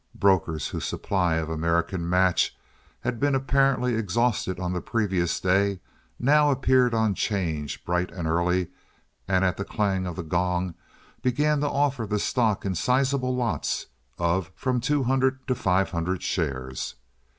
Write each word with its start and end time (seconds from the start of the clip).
Brokers 0.15 0.69
whose 0.69 0.83
supply 0.85 1.35
of 1.35 1.47
American 1.51 2.09
Match 2.09 2.57
had 3.01 3.19
been 3.19 3.35
apparently 3.35 3.93
exhausted 3.93 4.59
on 4.59 4.73
the 4.73 4.81
previous 4.81 5.39
day 5.39 5.79
now 6.17 6.49
appeared 6.49 6.95
on 6.95 7.13
'change 7.13 7.85
bright 7.85 8.09
and 8.11 8.27
early, 8.27 8.69
and 9.27 9.45
at 9.45 9.57
the 9.57 9.63
clang 9.63 10.07
of 10.07 10.15
the 10.15 10.23
gong 10.23 10.73
began 11.21 11.59
to 11.59 11.69
offer 11.69 12.07
the 12.07 12.17
stock 12.17 12.65
in 12.65 12.73
sizable 12.73 13.35
lots 13.35 13.85
of 14.17 14.49
from 14.55 14.79
two 14.81 15.03
hundred 15.03 15.45
to 15.47 15.53
five 15.53 15.91
hundred 15.91 16.23
shares. 16.23 16.95